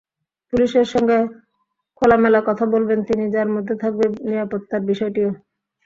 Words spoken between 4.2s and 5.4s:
নিরাপত্তার বিষয়টিও।